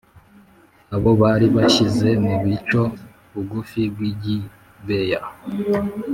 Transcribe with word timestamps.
abo 0.95 1.11
bari 1.21 1.47
bashyize 1.55 2.09
mu 2.23 2.33
bico 2.43 2.81
bugufi 3.33 3.81
bw 3.93 3.99
i 4.09 4.11
Gibeya 4.21 5.21